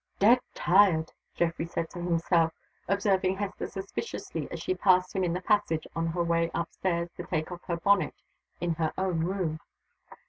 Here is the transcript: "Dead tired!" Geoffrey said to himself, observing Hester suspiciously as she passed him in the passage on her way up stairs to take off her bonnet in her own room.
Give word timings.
"Dead 0.17 0.39
tired!" 0.55 1.13
Geoffrey 1.35 1.67
said 1.67 1.87
to 1.91 1.99
himself, 1.99 2.51
observing 2.87 3.35
Hester 3.37 3.67
suspiciously 3.67 4.49
as 4.49 4.59
she 4.59 4.73
passed 4.73 5.15
him 5.15 5.23
in 5.23 5.33
the 5.33 5.41
passage 5.41 5.85
on 5.95 6.07
her 6.07 6.23
way 6.23 6.49
up 6.55 6.71
stairs 6.73 7.11
to 7.17 7.23
take 7.23 7.51
off 7.51 7.61
her 7.65 7.77
bonnet 7.77 8.15
in 8.59 8.73
her 8.73 8.91
own 8.97 9.19
room. 9.19 9.59